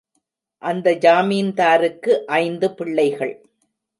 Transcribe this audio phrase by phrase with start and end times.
[0.61, 3.33] அந்த ஜமீன்தாருக்கு ஐந்து பிள்ளைகள்.